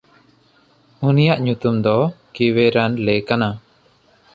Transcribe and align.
ᱩᱱᱤᱭᱟᱜ 1.07 1.39
ᱧᱩᱛᱩᱢ 1.43 1.75
ᱫᱚ 1.85 1.97
ᱠᱤᱣᱮᱨᱟᱱᱼᱞᱮ 2.33 3.15
ᱠᱟᱱᱟ᱾ 3.27 3.49